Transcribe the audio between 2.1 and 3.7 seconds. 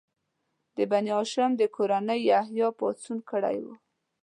یحیی پاڅون کړی و.